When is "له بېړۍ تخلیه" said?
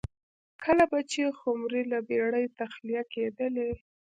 1.91-3.03